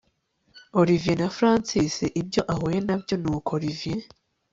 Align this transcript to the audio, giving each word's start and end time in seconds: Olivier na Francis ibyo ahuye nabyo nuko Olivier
Olivier 0.79 1.15
na 1.19 1.29
Francis 1.37 1.95
ibyo 2.21 2.41
ahuye 2.53 2.79
nabyo 2.87 3.15
nuko 3.21 3.49
Olivier 3.57 4.01